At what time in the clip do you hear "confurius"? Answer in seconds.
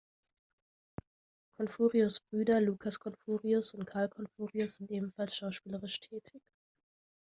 1.59-2.21, 2.99-3.75, 4.09-4.77